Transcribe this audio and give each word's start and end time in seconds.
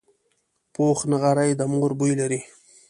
پوخ 0.73 0.97
نغری 1.11 1.51
د 1.57 1.61
مور 1.71 1.91
بوی 1.99 2.13
لري 2.19 2.39